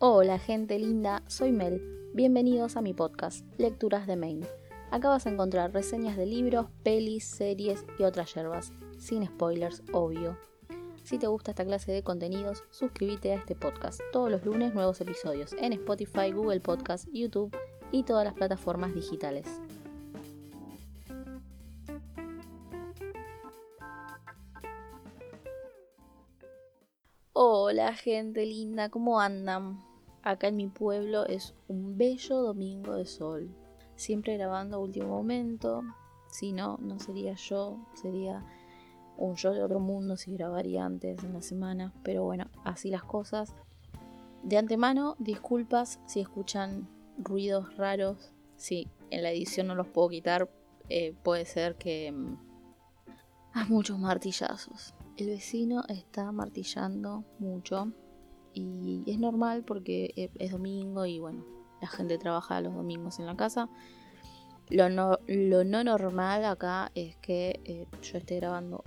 Hola 0.00 0.40
gente 0.40 0.76
linda, 0.76 1.22
soy 1.28 1.52
Mel. 1.52 1.80
Bienvenidos 2.14 2.76
a 2.76 2.82
mi 2.82 2.92
podcast, 2.92 3.46
Lecturas 3.58 4.08
de 4.08 4.16
Maine. 4.16 4.44
Acá 4.90 5.08
vas 5.08 5.24
a 5.24 5.30
encontrar 5.30 5.72
reseñas 5.72 6.16
de 6.16 6.26
libros, 6.26 6.66
pelis, 6.82 7.24
series 7.24 7.84
y 7.96 8.02
otras 8.02 8.34
yerbas, 8.34 8.72
sin 8.98 9.24
spoilers, 9.24 9.84
obvio. 9.92 10.36
Si 11.04 11.16
te 11.16 11.28
gusta 11.28 11.52
esta 11.52 11.64
clase 11.64 11.92
de 11.92 12.02
contenidos, 12.02 12.64
suscríbete 12.70 13.30
a 13.32 13.36
este 13.36 13.54
podcast. 13.54 14.00
Todos 14.12 14.32
los 14.32 14.44
lunes 14.44 14.74
nuevos 14.74 15.00
episodios 15.00 15.52
en 15.60 15.72
Spotify, 15.74 16.32
Google 16.32 16.60
Podcast, 16.60 17.06
YouTube 17.12 17.56
y 17.92 18.02
todas 18.02 18.24
las 18.24 18.34
plataformas 18.34 18.94
digitales. 18.96 19.46
Hola 27.84 27.96
gente 27.96 28.46
linda, 28.46 28.88
¿cómo 28.88 29.20
andan? 29.20 29.78
Acá 30.22 30.48
en 30.48 30.56
mi 30.56 30.68
pueblo 30.68 31.26
es 31.26 31.54
un 31.68 31.98
bello 31.98 32.36
domingo 32.38 32.94
de 32.94 33.04
sol. 33.04 33.54
Siempre 33.94 34.38
grabando 34.38 34.78
a 34.78 34.80
último 34.80 35.08
momento. 35.08 35.82
Si 36.30 36.52
no, 36.52 36.78
no 36.80 36.98
sería 36.98 37.34
yo, 37.34 37.76
sería 37.92 38.42
un 39.18 39.34
yo 39.34 39.52
de 39.52 39.62
otro 39.62 39.80
mundo 39.80 40.16
si 40.16 40.32
grabaría 40.32 40.86
antes 40.86 41.22
en 41.22 41.34
la 41.34 41.42
semana. 41.42 41.92
Pero 42.02 42.24
bueno, 42.24 42.46
así 42.64 42.88
las 42.88 43.04
cosas. 43.04 43.54
De 44.42 44.56
antemano, 44.56 45.14
disculpas 45.18 46.00
si 46.06 46.20
escuchan 46.20 46.88
ruidos 47.18 47.76
raros. 47.76 48.32
Si 48.56 48.88
en 49.10 49.22
la 49.22 49.30
edición 49.30 49.66
no 49.66 49.74
los 49.74 49.88
puedo 49.88 50.08
quitar, 50.08 50.50
eh, 50.88 51.14
puede 51.22 51.44
ser 51.44 51.76
que... 51.76 52.10
Mm, 52.10 52.38
hay 53.52 53.68
muchos 53.68 53.98
martillazos. 53.98 54.94
El 55.16 55.28
vecino 55.28 55.84
está 55.88 56.32
martillando 56.32 57.24
mucho 57.38 57.92
y 58.52 59.04
es 59.06 59.18
normal 59.18 59.62
porque 59.64 60.12
e, 60.16 60.30
es 60.38 60.50
domingo 60.50 61.06
y 61.06 61.20
bueno, 61.20 61.44
la 61.80 61.86
gente 61.86 62.18
trabaja 62.18 62.60
los 62.60 62.74
domingos 62.74 63.20
en 63.20 63.26
la 63.26 63.36
casa. 63.36 63.68
Lo 64.70 64.88
no, 64.88 65.18
lo 65.28 65.62
no 65.62 65.84
normal 65.84 66.44
acá 66.44 66.90
es 66.94 67.16
que 67.18 67.60
eh, 67.64 67.86
yo 68.02 68.18
esté 68.18 68.36
grabando, 68.36 68.82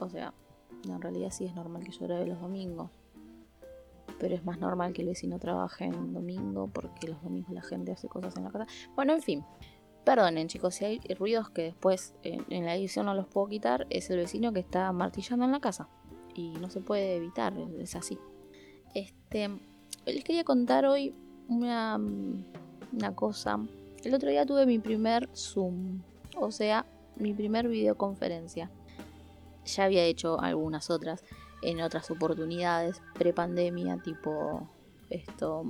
o 0.00 0.08
sea, 0.08 0.34
en 0.88 1.00
realidad 1.00 1.30
sí 1.30 1.44
es 1.44 1.54
normal 1.54 1.84
que 1.84 1.92
yo 1.92 2.06
grabe 2.06 2.26
los 2.26 2.40
domingos, 2.40 2.90
pero 4.18 4.34
es 4.34 4.44
más 4.44 4.58
normal 4.58 4.92
que 4.92 5.02
el 5.02 5.08
vecino 5.08 5.38
trabaje 5.38 5.84
en 5.84 6.12
domingo 6.12 6.68
porque 6.72 7.08
los 7.08 7.22
domingos 7.22 7.52
la 7.52 7.62
gente 7.62 7.92
hace 7.92 8.08
cosas 8.08 8.36
en 8.36 8.44
la 8.44 8.50
casa. 8.50 8.66
Bueno, 8.96 9.12
en 9.12 9.22
fin, 9.22 9.44
Perdonen 10.04 10.48
chicos, 10.48 10.74
si 10.74 10.84
hay 10.84 11.00
ruidos 11.16 11.50
que 11.50 11.62
después 11.62 12.14
en, 12.24 12.64
la 12.64 12.74
edición 12.74 13.06
no 13.06 13.14
los 13.14 13.26
puedo 13.26 13.46
quitar, 13.46 13.86
es 13.88 14.10
el 14.10 14.16
vecino 14.16 14.52
que 14.52 14.58
está 14.58 14.90
martillando 14.92 15.44
en 15.44 15.52
la 15.52 15.60
casa. 15.60 15.88
Y 16.34 16.50
no 16.54 16.70
se 16.70 16.80
puede 16.80 17.16
evitar, 17.16 17.54
es 17.78 17.94
así. 17.94 18.18
Este, 18.94 19.48
les 20.04 20.24
quería 20.24 20.42
contar 20.42 20.86
hoy 20.86 21.14
una, 21.48 22.00
una 22.92 23.14
cosa. 23.14 23.60
El 24.02 24.14
otro 24.14 24.28
día 24.28 24.44
tuve 24.44 24.66
mi 24.66 24.80
primer 24.80 25.28
Zoom, 25.36 26.02
o 26.36 26.50
sea, 26.50 26.84
mi 27.16 27.32
primer 27.32 27.68
videoconferencia. 27.68 28.70
Ya 29.64 29.84
había 29.84 30.02
hecho 30.04 30.40
algunas 30.40 30.90
otras 30.90 31.22
en 31.62 31.80
otras 31.80 32.10
oportunidades, 32.10 33.00
pre-pandemia, 33.14 33.98
tipo 33.98 34.68
esto, 35.10 35.64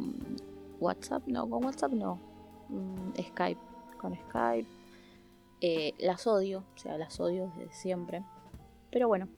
WhatsApp, 0.81 1.25
no, 1.27 1.51
con 1.51 1.65
WhatsApp 1.67 1.93
no, 1.93 2.19
mm, 2.71 3.21
Skype 3.21 3.72
con 4.03 4.15
Skype. 4.15 4.69
Eh, 5.61 5.95
las 5.99 6.27
odio, 6.27 6.65
o 6.75 6.79
sea, 6.79 6.99
las 6.99 7.19
odio 7.21 7.51
desde 7.57 7.73
siempre. 7.73 8.25
Pero 8.91 9.09
bueno, 9.09 9.29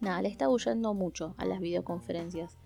nada, 0.00 0.22
le 0.22 0.28
está 0.28 0.48
huyendo 0.48 0.94
mucho 0.94 1.34
a 1.36 1.44
las 1.44 1.60
videoconferencias. 1.60 2.56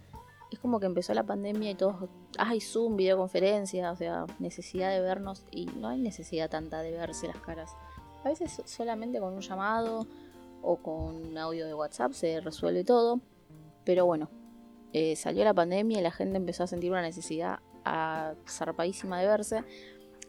Es 0.53 0.59
como 0.59 0.79
que 0.79 0.87
empezó 0.87 1.15
la 1.15 1.25
pandemia 1.25 1.71
y 1.71 1.75
todos, 1.75 2.09
ay, 2.39 2.61
Zoom, 2.61 2.97
videoconferencia, 2.97 3.91
o 3.91 3.97
sea, 3.97 4.27
necesidad 4.39 4.91
de 4.91 5.01
vernos 5.01 5.45
y 5.51 5.67
no 5.67 5.89
hay 5.89 5.99
necesidad 5.99 6.49
tanta 6.51 6.81
de 6.81 6.93
verse 6.93 7.27
las 7.27 7.39
caras. 7.39 7.75
A 8.25 8.29
veces 8.29 8.63
solamente 8.67 9.21
con 9.21 9.35
un 9.35 9.41
llamado 9.41 10.07
o 10.63 10.77
con 10.77 11.17
un 11.17 11.39
audio 11.39 11.67
de 11.67 11.75
WhatsApp 11.75 12.13
se 12.13 12.41
resuelve 12.41 12.85
todo. 12.85 13.21
Pero 13.85 14.05
bueno, 14.05 14.29
eh, 14.93 15.17
salió 15.17 15.45
la 15.45 15.55
pandemia 15.55 15.99
y 15.99 16.03
la 16.03 16.11
gente 16.11 16.37
empezó 16.37 16.65
a 16.65 16.67
sentir 16.67 16.91
una 16.91 17.03
necesidad 17.03 17.61
zarpadísima 18.47 19.19
de 19.19 19.27
verse 19.27 19.65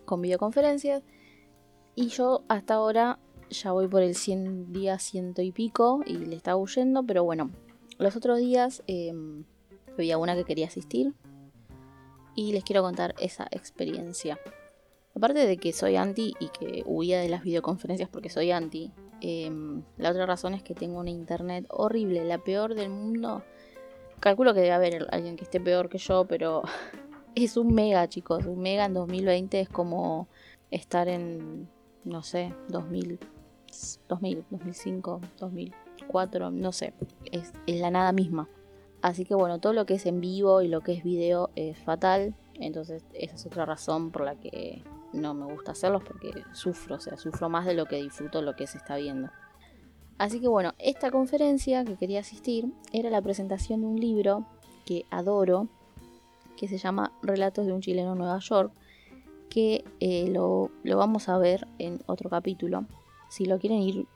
con 0.10 0.22
videoconferencias. 0.22 1.04
Y 1.96 2.08
yo 2.08 2.44
hasta 2.48 2.74
ahora 2.74 3.20
ya 3.52 3.72
voy 3.72 3.88
por 3.88 4.02
el 4.02 4.16
100 4.16 4.74
días, 4.74 5.04
ciento 5.04 5.42
y 5.44 5.52
pico, 5.52 6.02
y 6.06 6.18
le 6.18 6.36
estaba 6.36 6.58
huyendo, 6.58 7.04
pero 7.04 7.24
bueno, 7.24 7.52
los 8.00 8.16
otros 8.16 8.40
días 8.40 8.84
eh, 8.88 9.14
había 9.94 10.18
una 10.18 10.36
que 10.36 10.46
quería 10.46 10.68
asistir 10.68 11.14
y 12.36 12.54
les 12.54 12.64
quiero 12.64 12.82
contar 12.82 13.14
esa 13.20 13.48
experiencia. 13.52 14.40
Aparte 15.16 15.46
de 15.46 15.58
que 15.58 15.74
soy 15.74 15.96
anti 15.96 16.34
y 16.40 16.50
que 16.50 16.84
huía 16.86 17.20
de 17.20 17.30
las 17.30 17.44
videoconferencias 17.44 18.10
porque 18.10 18.30
soy 18.30 18.52
anti, 18.52 18.92
em, 19.22 19.84
la 19.98 20.12
otra 20.12 20.26
razón 20.26 20.54
es 20.54 20.64
que 20.64 20.74
tengo 20.74 21.00
una 21.00 21.10
internet 21.10 21.66
horrible, 21.70 22.24
la 22.24 22.38
peor 22.38 22.74
del 22.74 22.90
mundo. 22.90 23.44
Calculo 24.20 24.54
que 24.54 24.62
debe 24.62 24.74
haber 24.74 25.08
alguien 25.12 25.36
que 25.36 25.44
esté 25.44 25.60
peor 25.60 25.90
que 25.90 25.98
yo, 25.98 26.26
pero 26.26 26.64
es 27.46 27.58
un 27.58 27.74
mega, 27.74 28.08
chicos. 28.08 28.46
Un 28.46 28.60
mega 28.60 28.86
en 28.86 28.94
2020 28.94 29.60
es 29.60 29.70
como 29.70 30.28
estar 30.72 31.08
en, 31.08 31.70
no 32.04 32.24
sé, 32.24 32.54
2000, 32.70 33.20
2000, 34.08 34.46
2005, 34.50 35.22
2004, 35.40 36.52
no 36.52 36.72
sé. 36.72 36.94
Es, 37.32 37.54
la 37.68 37.92
nada 37.92 38.12
misma. 38.12 38.48
Así 39.02 39.26
que 39.26 39.36
bueno, 39.36 39.60
todo 39.60 39.74
lo 39.74 39.86
que 39.86 39.96
es 39.96 40.06
en 40.06 40.20
vivo 40.20 40.62
y 40.62 40.68
lo 40.68 40.82
que 40.82 40.94
es 40.94 41.04
video 41.04 41.50
es 41.56 41.78
fatal. 41.78 42.36
Entonces 42.56 43.06
esa 43.14 43.36
es 43.36 43.46
otra 43.46 43.66
razón 43.66 44.12
por 44.12 44.26
la 44.26 44.36
que 44.36 44.84
no 45.14 45.34
me 45.34 45.46
gusta 45.46 45.72
hacerlos 45.72 46.04
porque 46.04 46.44
sufro, 46.54 46.96
o 46.96 47.00
sea, 47.00 47.18
sufro 47.18 47.50
más 47.50 47.66
de 47.66 47.74
lo 47.74 47.86
que 47.86 47.96
disfruto 47.96 48.42
lo 48.42 48.56
que 48.56 48.68
se 48.68 48.78
está 48.78 48.98
viendo. 48.98 49.30
Así 50.18 50.42
que 50.42 50.50
bueno, 50.50 50.74
esta 50.80 51.12
conferencia 51.12 51.86
que 51.86 51.96
quería 51.96 52.20
asistir 52.20 52.74
era 52.92 53.10
la 53.10 53.22
presentación 53.22 53.82
de 53.82 53.88
un 53.88 54.00
libro 54.00 54.46
que 54.86 55.06
adoro, 55.10 55.70
que 56.60 56.68
se 56.68 56.78
llama 56.78 57.14
Relatos 57.22 57.66
de 57.66 57.72
un 57.72 57.80
chileno 57.80 58.12
en 58.12 58.18
Nueva 58.18 58.38
York, 58.40 58.74
que 59.50 59.86
eh, 60.02 60.28
lo, 60.30 60.70
vamos 60.84 61.30
a 61.30 61.38
ver 61.38 61.66
en 61.78 62.02
otro 62.06 62.30
capítulo. 62.30 62.86
Si 63.30 63.46
lo 63.46 63.60
quieren 63.60 63.80
ir 63.80 64.08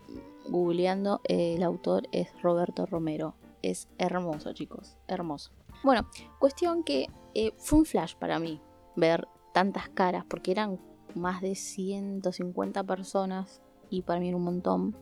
googleando, 0.50 1.22
eh, 1.24 1.56
el 1.56 1.64
autor 1.64 2.04
es 2.12 2.30
Roberto 2.42 2.86
Romero. 2.86 3.34
Es 3.62 3.88
hermoso, 3.98 4.52
chicos, 4.52 4.98
hermoso. 5.08 5.52
Bueno, 5.86 6.06
cuestión 6.38 6.84
que 6.84 7.08
eh, 7.34 7.54
fue 7.58 7.80
un 7.80 7.86
flash 7.86 8.16
para 8.16 8.40
mí 8.40 8.60
ver 8.98 9.26
tantas 9.54 9.88
caras, 9.88 10.26
porque 10.28 10.52
eran 10.52 10.82
más 11.16 11.42
de 11.42 11.56
150 11.56 12.84
personas 12.84 13.62
y 13.90 14.02
para 14.02 14.20
mí 14.20 14.28
era 14.28 14.36
un 14.36 14.44
montón. 14.44 14.98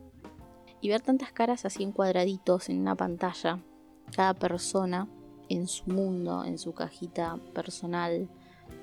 Y 0.79 0.90
ver 0.90 1.02
tantas 1.02 1.31
caras 1.31 1.66
así 1.66 1.81
en 1.81 1.91
cuadraditos 1.91 2.69
en 2.69 2.79
una 2.81 2.96
pantalla, 2.96 3.63
cada 4.16 4.35
persona 4.35 5.08
en 5.52 5.68
su 5.68 5.86
mundo, 5.90 6.46
en 6.46 6.58
su 6.58 6.74
cajita 6.74 7.38
personal, 7.54 8.30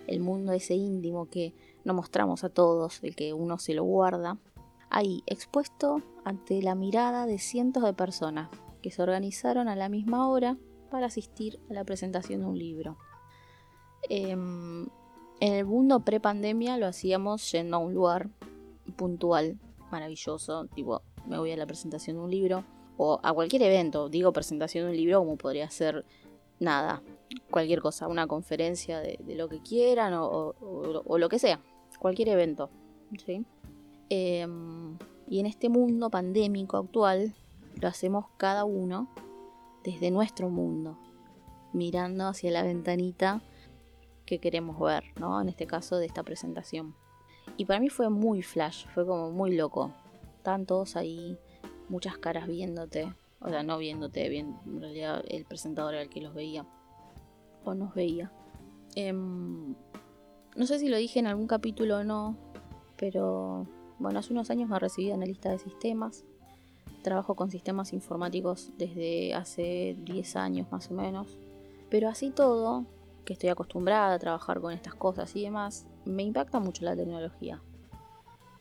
el 0.06 0.21
mundo 0.21 0.53
ese 0.53 0.75
íntimo 0.75 1.27
que 1.31 1.55
no 1.84 1.95
mostramos 1.95 2.45
a 2.45 2.51
todos, 2.51 3.03
el 3.03 3.17
que 3.17 3.33
uno 3.33 3.59
se 3.59 3.73
lo 3.73 3.84
guarda, 3.84 4.37
ahí 4.91 5.23
expuesto 5.27 6.03
ante 6.25 6.61
la 6.61 6.75
mirada 6.75 7.25
de 7.25 7.39
cientos 7.39 7.84
de 7.84 7.95
personas 7.95 8.51
que 8.83 8.91
se 8.91 9.03
organizaron 9.03 9.67
a 9.69 9.77
la 9.77 9.89
misma 9.89 10.29
hora 10.29 10.59
para 10.91 11.06
asistir 11.06 11.59
a 11.71 11.73
la 11.73 11.84
presentación 11.84 12.41
de 12.41 12.47
un 12.47 12.59
libro. 12.59 12.99
Em, 14.11 14.83
en 15.41 15.53
el 15.55 15.65
mundo 15.65 16.00
pre-pandemia 16.00 16.77
lo 16.77 16.87
hacíamos 16.87 17.50
yendo 17.50 17.79
a 17.79 17.81
un 17.81 17.95
lugar 17.95 18.29
puntual, 18.97 19.59
maravilloso, 19.91 20.67
tipo, 20.67 21.00
me 21.27 21.39
voy 21.39 21.50
a 21.53 21.56
la 21.56 21.67
presentación 21.67 22.17
de 22.17 22.23
un 22.23 22.31
libro, 22.31 22.65
o 22.99 23.21
a 23.23 23.33
cualquier 23.33 23.62
evento, 23.62 24.11
digo 24.11 24.33
presentación 24.33 24.85
de 24.85 24.91
un 24.91 24.97
libro 24.97 25.21
como 25.21 25.37
podría 25.37 25.71
ser 25.71 26.05
nada, 26.60 27.02
cualquier 27.50 27.80
cosa, 27.80 28.08
una 28.08 28.26
conferencia 28.26 29.00
de, 29.00 29.19
lo 29.34 29.49
que 29.49 29.60
quieran 29.60 30.14
o, 30.14 30.55
lo 31.19 31.28
que 31.28 31.38
sea, 31.38 31.60
cualquier 31.99 32.28
evento. 32.28 32.70
Em, 34.10 34.96
y 35.28 35.40
en 35.40 35.46
este 35.46 35.69
mundo 35.69 36.10
pandémico 36.10 36.76
actual 36.76 37.34
lo 37.81 37.88
hacemos 37.88 38.26
cada 38.37 38.64
uno 38.64 39.08
desde 39.84 40.10
nuestro 40.10 40.50
mundo, 40.50 40.99
mirando 41.72 42.26
hacia 42.26 42.50
la 42.50 42.62
ventanita 42.62 43.43
que 44.26 44.38
queremos 44.38 44.78
ver, 44.78 45.04
¿no? 45.19 45.40
En 45.40 45.49
este 45.49 45.66
caso 45.66 45.96
de 45.96 46.06
esta 46.06 46.22
presentación. 46.22 46.94
Y 47.56 47.64
para 47.64 47.81
mí 47.81 47.88
fue 47.88 48.11
muy 48.11 48.43
flash, 48.43 48.87
fue 48.94 49.06
como 49.06 49.31
muy 49.31 49.56
loco. 49.56 49.93
Estaban 50.37 50.66
todos 50.66 50.96
ahí, 50.96 51.38
muchas 51.88 52.19
caras 52.19 52.46
viéndote, 52.46 53.12
o 53.40 53.49
sea, 53.49 53.62
no 53.62 53.79
viéndote 53.79 54.29
bien, 54.29 54.56
en 54.67 54.81
realidad 54.81 55.25
el 55.29 55.44
presentador 55.44 55.94
era 55.94 56.02
el 56.02 56.08
que 56.08 56.20
los 56.20 56.35
veía. 56.35 56.67
O 57.64 57.75
nos 57.75 57.94
veía. 57.94 58.32
Em, 58.94 59.75
no 60.56 60.67
sé 60.67 60.79
si 60.79 60.88
lo 60.88 60.96
dije 60.96 61.20
en 61.20 61.26
algún 61.26 61.46
capítulo 61.46 61.99
o 61.99 62.05
no, 62.05 62.37
pero 62.96 63.67
bueno, 63.99 64.19
hace 64.19 64.32
unos 64.32 64.50
años 64.50 64.69
me 64.69 64.79
recibí 64.79 65.12
lista 65.25 65.50
de 65.50 65.58
sistemas. 65.58 66.25
Trabajo 67.02 67.37
con 67.37 67.50
sistemas 67.50 67.93
informáticos 67.93 68.73
desde 68.76 69.35
hace 69.35 69.96
10 70.00 70.37
años 70.37 70.67
más 70.70 70.90
o 70.90 70.94
menos. 70.94 71.38
Pero 71.90 72.08
así 72.08 72.31
todo, 72.31 72.87
que 73.25 73.35
estoy 73.35 73.50
acostumbrada 73.50 74.14
a 74.14 74.19
trabajar 74.19 74.61
con 74.61 74.73
estas 74.73 74.94
cosas 74.94 75.35
y 75.37 75.43
demás, 75.43 75.87
me 76.05 76.23
impacta 76.23 76.61
mucho 76.61 76.85
la 76.85 76.96
tecnología. 76.96 77.62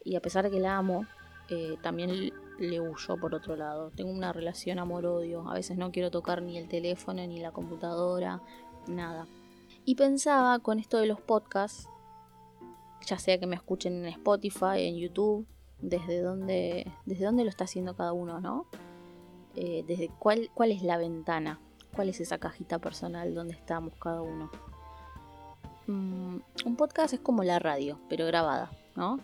Y 0.04 0.16
a 0.16 0.22
pesar 0.22 0.46
de 0.46 0.52
que 0.52 0.60
la 0.60 0.78
amo, 0.78 1.06
eh, 1.50 1.78
también 1.82 2.32
le 2.60 2.80
huyo 2.82 3.18
por 3.20 3.36
otro 3.36 3.56
lado. 3.56 3.92
Tengo 3.92 4.12
una 4.12 4.34
relación 4.34 4.80
amor-odio. 4.80 5.50
A 5.50 5.54
veces 5.54 5.78
no 5.78 5.92
quiero 5.92 6.12
tocar 6.12 6.42
ni 6.42 6.58
el 6.58 6.68
teléfono, 6.68 7.26
ni 7.26 7.40
la 7.40 7.52
computadora, 7.52 8.42
nada. 8.88 9.28
Y 9.86 9.96
pensaba 9.96 10.60
con 10.60 10.80
esto 10.80 10.98
de 10.98 11.08
los 11.08 11.22
podcasts, 11.22 11.88
ya 13.06 13.18
sea 13.18 13.40
que 13.40 13.48
me 13.48 13.56
escuchen 13.56 14.04
en 14.04 14.06
Spotify, 14.06 14.88
en 14.88 14.98
YouTube, 14.98 15.48
desde 15.80 16.22
dónde, 16.22 16.92
desde 17.06 17.26
dónde 17.26 17.44
lo 17.44 17.50
está 17.50 17.66
haciendo 17.66 17.96
cada 17.96 18.14
uno, 18.14 18.42
¿no? 18.42 18.66
Eh, 19.56 19.84
desde 19.88 20.10
cuál, 20.20 20.50
cuál 20.54 20.72
es 20.72 20.82
la 20.84 20.98
ventana, 20.98 21.60
cuál 21.96 22.10
es 22.10 22.20
esa 22.20 22.38
cajita 22.38 22.80
personal 22.80 23.34
donde 23.34 23.54
estamos 23.54 23.94
cada 23.96 24.22
uno. 24.22 24.52
Mm, 25.88 26.40
un 26.66 26.76
podcast 26.76 27.14
es 27.14 27.20
como 27.20 27.44
la 27.44 27.60
radio, 27.60 28.00
pero 28.10 28.26
grabada, 28.26 28.72
¿no? 28.96 29.20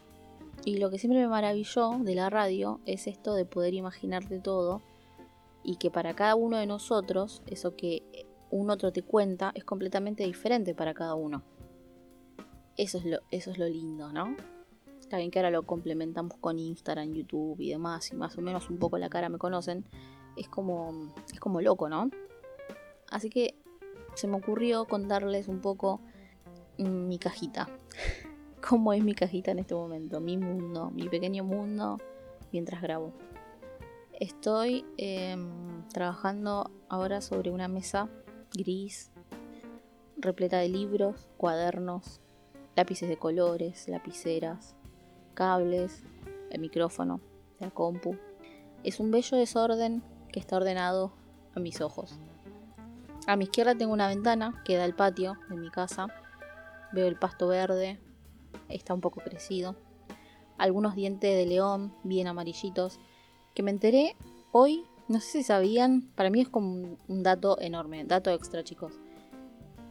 Y 0.66 0.78
lo 0.78 0.90
que 0.90 0.98
siempre 0.98 1.20
me 1.20 1.28
maravilló 1.28 2.00
de 2.00 2.16
la 2.16 2.30
radio 2.30 2.80
es 2.86 3.08
esto 3.08 3.34
de 3.34 3.46
poder 3.46 3.74
imaginarte 3.74 4.40
todo 4.40 4.82
y 5.62 5.76
que 5.76 5.92
para 5.92 6.14
cada 6.14 6.36
uno 6.36 6.58
de 6.58 6.66
nosotros, 6.66 7.42
eso 7.48 7.76
que 7.76 8.28
un 8.50 8.70
otro 8.70 8.94
te 8.94 9.02
cuenta 9.02 9.52
es 9.56 9.66
completamente 9.66 10.24
diferente 10.24 10.74
para 10.74 10.94
cada 10.94 11.16
uno. 11.16 11.44
Eso 12.78 12.98
es 12.98 13.06
lo, 13.06 13.20
eso 13.30 13.52
es 13.52 13.58
lo 13.58 13.68
lindo, 13.68 14.14
¿no? 14.14 14.36
Está 15.00 15.18
bien 15.18 15.32
que 15.32 15.40
ahora 15.40 15.52
lo 15.52 15.64
complementamos 15.64 16.38
con 16.38 16.58
Instagram, 16.58 17.14
YouTube 17.14 17.60
y 17.60 17.70
demás, 17.70 18.12
y 18.12 18.16
más 18.16 18.38
o 18.38 18.42
menos 18.42 18.70
un 18.70 18.78
poco 18.78 18.98
la 18.98 19.10
cara 19.10 19.28
me 19.28 19.38
conocen. 19.38 19.86
Es 20.38 20.48
como, 20.48 21.14
es 21.32 21.40
como 21.42 21.60
loco, 21.60 21.90
¿no? 21.90 22.10
Así 23.10 23.30
que 23.30 23.56
se 24.16 24.28
me 24.28 24.38
ocurrió 24.38 24.86
contarles 24.86 25.50
un 25.50 25.60
poco 25.60 26.00
mi 26.78 27.20
cajita 27.20 27.70
cómo 28.68 28.94
es 28.94 29.04
mi 29.04 29.14
cajita 29.14 29.52
en 29.52 29.60
este 29.60 29.76
momento, 29.76 30.20
mi 30.20 30.38
mundo, 30.38 30.90
mi 30.92 31.10
pequeño 31.10 31.44
mundo 31.44 32.00
mientras 32.52 32.82
grabo. 32.82 33.12
Estoy 34.20 34.86
em, 34.98 35.88
trabajando 35.90 36.72
ahora 36.88 37.20
sobre 37.22 37.52
una 37.52 37.68
mesa 37.68 38.10
gris, 38.54 39.12
repleta 40.18 40.60
de 40.60 40.70
libros, 40.70 41.28
cuadernos, 41.38 42.22
lápices 42.76 43.10
de 43.10 43.18
colores, 43.18 43.88
lapiceras, 43.90 44.76
cables, 45.34 46.04
el 46.50 46.62
micrófono, 46.62 47.20
la 47.60 47.70
compu. 47.70 48.16
Es 48.84 49.00
un 49.00 49.12
bello 49.12 49.38
desorden 49.38 50.04
que 50.32 50.40
está 50.40 50.56
ordenado 50.56 51.12
a 51.56 51.60
mis 51.60 51.82
ojos. 51.82 52.18
A 53.28 53.36
mi 53.36 53.46
izquierda 53.46 53.76
tengo 53.76 53.94
una 53.94 54.08
ventana 54.08 54.62
que 54.64 54.78
da 54.78 54.84
al 54.84 54.96
patio 54.96 55.38
de 55.50 55.56
mi 55.56 55.70
casa. 55.70 56.08
Veo 56.92 57.08
el 57.08 57.18
pasto 57.18 57.48
verde, 57.48 58.00
está 58.70 58.94
un 58.94 59.02
poco 59.02 59.22
crecido. 59.22 59.76
Algunos 60.58 60.96
dientes 60.96 61.36
de 61.36 61.46
león 61.46 61.94
bien 62.04 62.28
amarillitos, 62.28 63.00
que 63.54 63.64
me 63.64 63.72
enteré 63.72 64.16
hoy, 64.52 64.86
no 65.08 65.20
sé 65.20 65.40
si 65.40 65.44
sabían, 65.44 66.10
para 66.16 66.30
mí 66.30 66.42
es 66.42 66.50
como 66.50 66.98
un 67.08 67.24
dato 67.24 67.60
enorme, 67.60 68.06
dato 68.06 68.32
extra 68.32 68.64
chicos, 68.64 68.94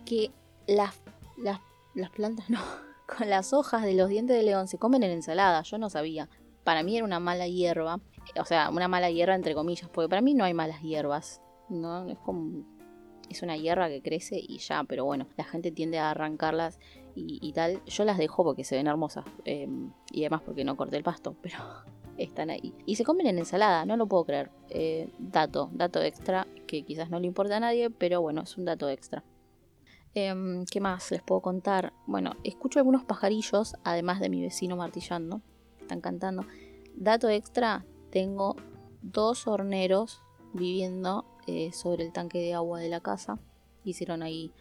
que 0.04 0.30
las, 0.66 1.00
las, 1.36 1.60
las 1.94 2.10
plantas, 2.10 2.48
no, 2.50 2.60
con 3.06 3.28
las 3.28 3.52
hojas 3.52 3.82
de 3.82 3.94
los 3.94 4.08
dientes 4.08 4.36
de 4.36 4.42
león 4.42 4.68
se 4.68 4.78
comen 4.78 5.02
en 5.02 5.10
ensalada, 5.10 5.62
yo 5.62 5.78
no 5.78 5.90
sabía. 5.90 6.28
Para 6.64 6.82
mí 6.82 6.96
era 6.96 7.04
una 7.04 7.18
mala 7.18 7.48
hierba, 7.48 8.00
o 8.40 8.44
sea, 8.44 8.70
una 8.70 8.88
mala 8.88 9.10
hierba 9.10 9.34
entre 9.34 9.54
comillas, 9.54 9.90
porque 9.90 10.08
para 10.08 10.22
mí 10.22 10.34
no 10.34 10.44
hay 10.44 10.54
malas 10.54 10.80
hierbas, 10.80 11.42
¿no? 11.68 12.08
Es 12.08 12.18
como 12.18 12.64
es 13.28 13.42
una 13.42 13.56
hierba 13.56 13.88
que 13.88 14.02
crece 14.02 14.38
y 14.38 14.58
ya, 14.58 14.84
pero 14.84 15.04
bueno, 15.04 15.26
la 15.36 15.44
gente 15.44 15.70
tiende 15.70 15.98
a 15.98 16.10
arrancarlas 16.10 16.78
y, 17.14 17.52
tal. 17.52 17.82
Yo 17.86 18.04
las 18.04 18.18
dejo 18.18 18.44
porque 18.44 18.64
se 18.64 18.76
ven 18.76 18.86
hermosas 18.86 19.24
em, 19.44 19.92
y 20.10 20.22
además 20.22 20.42
porque 20.44 20.64
no 20.64 20.76
corté 20.76 20.96
el 20.96 21.02
pasto, 21.02 21.36
pero 21.42 21.58
están 22.16 22.50
ahí. 22.50 22.74
Y 22.86 22.96
se 22.96 23.04
comen 23.04 23.26
en 23.26 23.38
ensalada, 23.38 23.84
no 23.84 23.96
lo 23.96 24.06
puedo 24.06 24.24
creer. 24.24 24.50
Eh, 24.68 25.10
dato, 25.18 25.70
dato 25.72 26.02
extra 26.02 26.46
que 26.66 26.82
quizás 26.82 27.10
no 27.10 27.20
le 27.20 27.26
importa 27.26 27.56
a 27.56 27.60
nadie, 27.60 27.90
pero 27.90 28.20
bueno, 28.20 28.42
es 28.42 28.56
un 28.56 28.64
dato 28.64 28.88
extra. 28.88 29.24
Em, 30.14 30.66
¿Qué 30.66 30.80
más 30.80 31.10
les 31.10 31.22
puedo 31.22 31.40
contar? 31.40 31.92
Bueno, 32.06 32.32
escucho 32.44 32.78
algunos 32.78 33.04
pajarillos, 33.04 33.76
además 33.82 34.20
de 34.20 34.28
mi 34.28 34.42
vecino 34.42 34.76
martillando. 34.76 35.40
Están 35.80 36.00
cantando. 36.00 36.44
Dato 36.94 37.28
extra, 37.28 37.86
tengo 38.10 38.56
dos 39.00 39.46
horneros 39.46 40.22
viviendo 40.52 41.24
eh, 41.46 41.72
sobre 41.72 42.04
el 42.04 42.12
tanque 42.12 42.38
de 42.38 42.54
agua 42.54 42.78
de 42.78 42.88
la 42.88 43.00
casa. 43.00 43.38
Hicieron 43.84 44.22
ahí 44.22 44.52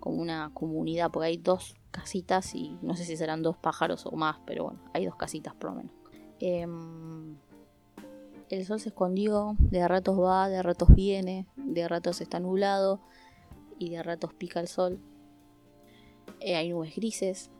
como 0.00 0.20
una 0.20 0.50
comunidad, 0.52 1.10
porque 1.10 1.28
hay 1.28 1.36
dos 1.36 1.76
casitas 1.96 2.54
y 2.54 2.78
no 2.82 2.94
sé 2.94 3.04
si 3.04 3.16
serán 3.16 3.42
dos 3.42 3.56
pájaros 3.56 4.06
o 4.06 4.12
más, 4.12 4.36
pero 4.46 4.64
bueno, 4.64 4.80
hay 4.92 5.06
dos 5.06 5.16
casitas 5.16 5.54
por 5.54 5.70
lo 5.70 5.76
menos. 5.76 5.92
Em, 6.38 7.36
el 8.48 8.64
sol 8.64 8.78
se 8.78 8.90
escondió, 8.90 9.56
de 9.58 9.86
ratos 9.88 10.20
va, 10.20 10.48
de 10.48 10.62
ratos 10.62 10.94
viene, 10.94 11.46
de 11.56 11.88
ratos 11.88 12.20
está 12.20 12.38
nublado 12.38 13.00
y 13.78 13.90
de 13.90 14.02
ratos 14.02 14.32
pica 14.34 14.60
el 14.60 14.68
sol. 14.68 15.00
Eh, 16.40 16.56
hay 16.56 16.70
nubes 16.70 16.94
grises. 16.94 17.50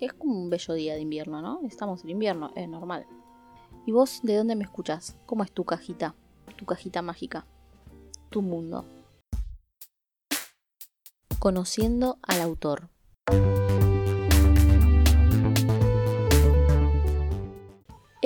Es 0.00 0.12
como 0.12 0.34
un 0.34 0.50
bello 0.50 0.74
día 0.74 0.94
de 0.94 1.00
invierno, 1.00 1.40
¿no? 1.40 1.60
Estamos 1.64 2.02
en 2.02 2.10
invierno, 2.10 2.50
es 2.56 2.68
normal. 2.68 3.06
¿Y 3.86 3.92
vos 3.92 4.20
de 4.22 4.36
dónde 4.36 4.56
me 4.56 4.64
escuchas? 4.64 5.16
¿Cómo 5.26 5.44
es 5.44 5.52
tu 5.52 5.64
cajita? 5.64 6.14
Tu 6.56 6.64
cajita 6.64 7.02
mágica. 7.02 7.46
Tu 8.30 8.42
mundo. 8.42 8.84
Conociendo 11.38 12.18
al 12.22 12.40
autor. 12.40 12.88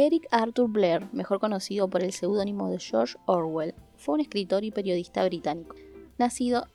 Eric 0.01 0.29
Arthur 0.31 0.69
Blair, 0.69 1.09
mejor 1.13 1.41
conocido 1.41 1.91
por 1.91 2.05
el 2.05 2.13
seudónimo 2.13 2.71
de 2.71 2.79
George 2.79 3.17
Orwell, 3.27 3.75
fue 3.97 4.15
un 4.15 4.21
escritor 4.21 4.63
y 4.63 4.71
periodista 4.71 5.25
británico, 5.25 5.75
nacido 6.19 6.69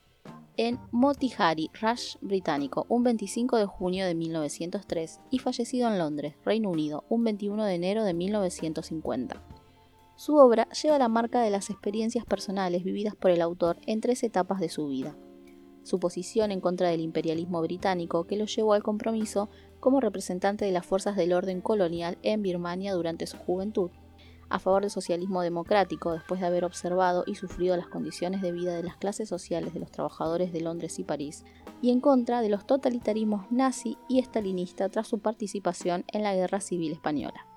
en 0.58 0.78
Motihari, 0.92 1.72
Rush 1.82 2.18
británico, 2.20 2.86
un 2.90 3.06
25 3.06 3.56
de 3.56 3.66
junio 3.66 4.06
de 4.06 4.14
1903 4.14 5.22
y 5.32 5.40
fallecido 5.40 5.88
en 5.88 6.00
Londres, 6.00 6.36
Reino 6.44 6.70
Unido, 6.70 7.06
un 7.08 7.24
21 7.24 7.64
de 7.64 7.76
enero 7.76 8.04
de 8.04 8.14
1950. 8.14 9.42
Su 10.18 10.36
obra 10.36 10.68
lleva 10.72 11.00
la 11.00 11.08
marca 11.08 11.40
de 11.40 11.50
las 11.50 11.70
experiencias 11.70 12.26
personales 12.26 12.84
vividas 12.84 13.16
por 13.16 13.32
el 13.32 13.42
autor 13.42 13.78
en 13.86 14.02
tres 14.02 14.22
etapas 14.24 14.60
de 14.60 14.68
su 14.68 14.90
vida. 14.90 15.16
Su 15.84 16.00
posición 16.00 16.52
en 16.52 16.62
contra 16.62 16.90
del 16.90 17.02
imperialismo 17.02 17.62
británico 17.62 18.26
que 18.26 18.38
lo 18.38 18.46
llevó 18.46 18.74
al 18.74 18.84
compromiso 18.84 19.50
como 19.80 20.00
representante 20.00 20.66
de 20.66 20.72
las 20.72 20.86
fuerzas 20.86 21.16
del 21.16 21.34
orden 21.34 21.62
colonial 21.62 22.18
en 22.24 22.42
Birmania 22.42 22.94
durante 22.94 23.28
su 23.28 23.38
juventud, 23.38 23.92
a 24.50 24.60
favor 24.60 24.84
del 24.84 24.92
socialismo 24.92 25.42
democrático 25.42 26.14
después 26.14 26.40
de 26.40 26.48
haber 26.48 26.64
observado 26.64 27.24
y 27.26 27.36
sufrido 27.36 27.76
las 27.76 27.88
condiciones 27.88 28.42
de 28.42 28.52
vida 28.52 28.76
de 28.76 28.84
las 28.84 28.98
clases 28.98 29.28
sociales 29.28 29.74
de 29.74 29.80
los 29.80 29.92
trabajadores 29.92 30.54
de 30.54 30.62
Londres 30.62 31.00
y 31.00 31.04
París, 31.04 31.44
y 31.82 31.92
en 31.92 32.00
contra 32.00 32.42
de 32.42 32.50
los 32.50 32.66
totalitarismos 32.66 33.52
nazi 33.52 33.98
y 34.08 34.20
estalinista 34.20 34.90
tras 34.90 35.08
su 35.08 35.20
participación 35.20 36.06
en 36.14 36.24
la 36.24 36.36
Guerra 36.36 36.62
Civil 36.62 36.92
Española. 36.92 37.48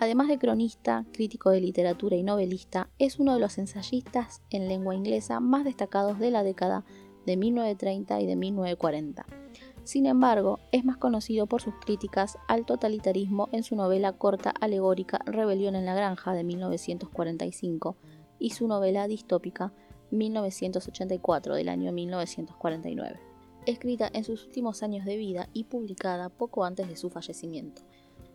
Además 0.00 0.28
de 0.28 0.38
cronista, 0.38 1.04
crítico 1.12 1.50
de 1.50 1.60
literatura 1.60 2.16
y 2.16 2.22
novelista, 2.22 2.88
es 2.98 3.18
uno 3.18 3.34
de 3.34 3.40
los 3.40 3.58
ensayistas 3.58 4.42
en 4.50 4.68
lengua 4.68 4.94
inglesa 4.94 5.40
más 5.40 5.64
destacados 5.64 6.18
de 6.18 6.30
la 6.30 6.44
década 6.44 6.84
de 7.28 7.36
1930 7.36 8.20
y 8.20 8.26
de 8.26 8.36
1940 8.36 9.26
sin 9.88 10.04
embargo, 10.04 10.58
es 10.70 10.84
más 10.84 10.98
conocido 10.98 11.46
por 11.46 11.62
sus 11.62 11.72
críticas 11.76 12.36
al 12.46 12.66
totalitarismo 12.66 13.48
en 13.52 13.62
su 13.62 13.74
novela 13.74 14.12
corta 14.12 14.52
alegórica 14.60 15.22
Rebelión 15.24 15.76
en 15.76 15.86
la 15.86 15.94
Granja 15.94 16.34
de 16.34 16.44
1945 16.44 17.96
y 18.38 18.50
su 18.50 18.68
novela 18.68 19.08
distópica 19.08 19.72
1984 20.10 21.54
del 21.54 21.70
año 21.70 21.90
1949, 21.90 23.18
escrita 23.64 24.10
en 24.12 24.24
sus 24.24 24.44
últimos 24.44 24.82
años 24.82 25.06
de 25.06 25.16
vida 25.16 25.48
y 25.54 25.64
publicada 25.64 26.28
poco 26.28 26.66
antes 26.66 26.86
de 26.86 26.96
su 26.96 27.08
fallecimiento, 27.08 27.80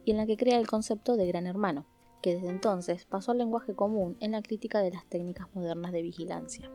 y 0.06 0.10
en 0.10 0.18
la 0.18 0.26
que 0.26 0.38
crea 0.38 0.58
el 0.58 0.66
concepto 0.66 1.18
de 1.18 1.28
gran 1.28 1.46
hermano, 1.46 1.86
que 2.24 2.34
desde 2.34 2.50
entonces 2.50 3.06
pasó 3.06 3.32
al 3.32 3.38
lenguaje 3.38 3.76
común 3.76 4.18
en 4.22 4.32
la 4.32 4.42
crítica 4.42 4.80
de 4.80 4.90
las 4.90 5.06
técnicas 5.06 5.54
modernas 5.54 5.92
de 5.92 6.02
vigilancia. 6.02 6.72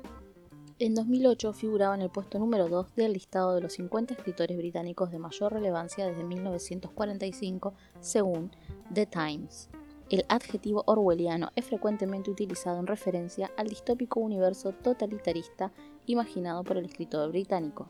En 0.80 0.94
2008 0.94 1.54
figuraba 1.54 1.97
en 1.97 2.02
el 2.02 2.11
puesto 2.11 2.38
número 2.38 2.68
2 2.68 2.94
del 2.94 3.14
listado 3.14 3.52
de 3.52 3.61
los 3.61 3.73
50 3.73 4.14
escritores 4.14 4.56
británicos 4.56 5.11
de 5.11 5.18
mayor 5.18 5.52
relevancia 5.52 6.06
desde 6.06 6.23
1945, 6.23 7.75
según 7.99 8.52
The 8.94 9.06
Times. 9.06 9.70
El 10.08 10.25
adjetivo 10.28 10.85
orwelliano 10.87 11.50
es 11.56 11.64
frecuentemente 11.64 12.30
utilizado 12.30 12.78
en 12.78 12.87
referencia 12.87 13.50
al 13.56 13.66
distópico 13.66 14.20
universo 14.20 14.73
totalitarista 14.73 15.73
imaginado 16.06 16.62
por 16.62 16.76
el 16.76 16.85
escritor 16.85 17.28
británico. 17.30 17.88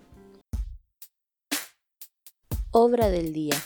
Obra 2.70 3.10
del 3.10 3.34
día. 3.34 3.56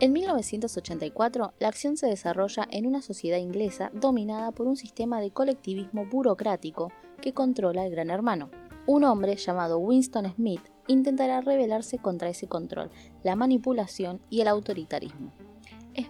En 0.00 0.12
1984, 0.12 1.54
la 1.58 1.66
acción 1.66 1.96
se 1.96 2.06
desarrolla 2.06 2.68
en 2.70 2.86
una 2.86 3.02
sociedad 3.02 3.38
inglesa 3.38 3.90
dominada 3.92 4.52
por 4.52 4.68
un 4.68 4.76
sistema 4.76 5.20
de 5.20 5.32
colectivismo 5.32 6.06
burocrático 6.06 6.92
que 7.20 7.34
controla 7.34 7.84
el 7.84 7.90
Gran 7.90 8.10
Hermano. 8.10 8.48
Un 8.86 9.02
hombre 9.02 9.34
llamado 9.34 9.78
Winston 9.78 10.32
Smith 10.36 10.60
intentará 10.86 11.40
rebelarse 11.40 11.98
contra 11.98 12.28
ese 12.28 12.46
control, 12.46 12.92
la 13.24 13.34
manipulación 13.34 14.20
y 14.30 14.40
el 14.40 14.46
autoritarismo. 14.46 15.32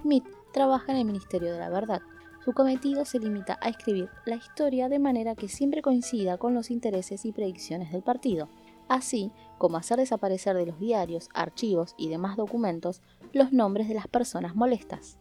Smith 0.02 0.24
trabaja 0.52 0.92
en 0.92 0.98
el 0.98 1.06
Ministerio 1.06 1.50
de 1.50 1.58
la 1.58 1.70
Verdad. 1.70 2.02
Su 2.44 2.52
cometido 2.52 3.06
se 3.06 3.18
limita 3.18 3.58
a 3.62 3.70
escribir 3.70 4.10
la 4.26 4.36
historia 4.36 4.90
de 4.90 4.98
manera 4.98 5.34
que 5.34 5.48
siempre 5.48 5.80
coincida 5.80 6.36
con 6.36 6.52
los 6.52 6.70
intereses 6.70 7.24
y 7.24 7.32
predicciones 7.32 7.90
del 7.90 8.02
partido 8.02 8.50
así 8.88 9.30
como 9.58 9.76
hacer 9.76 9.98
desaparecer 9.98 10.56
de 10.56 10.66
los 10.66 10.78
diarios, 10.78 11.28
archivos 11.34 11.94
y 11.98 12.08
demás 12.08 12.36
documentos 12.36 13.02
los 13.32 13.52
nombres 13.52 13.88
de 13.88 13.94
las 13.94 14.08
personas 14.08 14.54
molestas. 14.54 15.18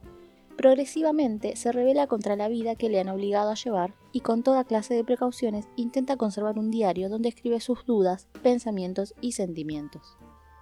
Progresivamente 0.57 1.55
se 1.55 1.71
revela 1.71 2.07
contra 2.07 2.35
la 2.35 2.47
vida 2.47 2.75
que 2.75 2.89
le 2.89 2.99
han 2.99 3.09
obligado 3.09 3.51
a 3.51 3.55
llevar 3.55 3.93
y 4.11 4.21
con 4.21 4.41
toda 4.41 4.63
clase 4.63 4.95
de 4.95 5.03
precauciones 5.03 5.67
intenta 5.75 6.17
conservar 6.17 6.57
un 6.57 6.71
diario 6.71 7.09
donde 7.09 7.29
escribe 7.29 7.59
sus 7.59 7.85
dudas, 7.85 8.27
pensamientos 8.41 9.13
y 9.21 9.33
sentimientos. 9.33 10.17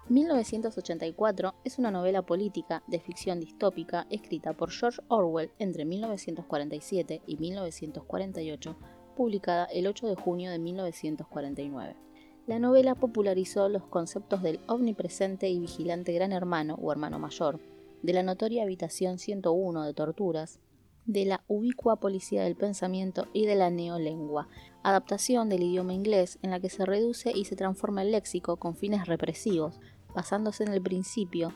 1984 0.10 1.56
es 1.64 1.80
una 1.80 1.92
novela 1.92 2.24
política 2.24 2.84
de 2.88 3.00
ficción 3.00 3.40
distópica 3.40 4.06
escrita 4.10 4.54
por 4.54 4.70
George 4.70 5.02
Orwell 5.08 5.52
entre 5.60 5.86
1947 5.86 7.22
y 7.26 7.38
1948, 7.38 8.76
publicada 9.16 9.66
el 9.66 9.88
8 9.88 10.08
de 10.08 10.16
junio 10.16 10.52
de 10.52 10.60
1949. 10.60 12.05
La 12.48 12.60
novela 12.60 12.94
popularizó 12.94 13.70
los 13.70 13.88
conceptos 13.88 14.44
del 14.44 14.60
omnipresente 14.68 15.50
y 15.50 15.60
vigilante 15.60 16.14
gran 16.14 16.32
hermano 16.32 16.78
o 16.80 16.92
hermano 16.92 17.18
mayor, 17.18 17.60
de 18.04 18.14
la 18.14 18.22
notoria 18.22 18.62
habitación 18.62 19.18
101 19.18 19.84
de 19.84 19.94
torturas, 19.96 20.60
de 21.08 21.26
la 21.26 21.44
ubicua 21.48 21.96
policía 21.96 22.44
del 22.44 22.56
pensamiento 22.56 23.26
y 23.34 23.48
de 23.48 23.56
la 23.56 23.72
neolengua, 23.72 24.48
adaptación 24.84 25.50
del 25.50 25.64
idioma 25.64 25.96
inglés 25.96 26.38
en 26.44 26.52
la 26.52 26.60
que 26.60 26.70
se 26.70 26.86
reduce 26.86 27.32
y 27.32 27.46
se 27.46 27.56
transforma 27.56 28.04
el 28.04 28.12
léxico 28.12 28.58
con 28.58 28.76
fines 28.76 29.08
represivos, 29.08 29.80
basándose 30.14 30.64
en 30.66 30.74
el 30.74 30.84
principio 30.84 31.52